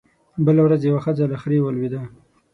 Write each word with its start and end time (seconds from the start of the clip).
بله 0.45 0.61
ورځ 0.63 0.81
يوه 0.89 1.01
ښځه 1.05 1.25
له 1.31 1.37
خرې 1.41 1.57
ولوېده 1.61 2.01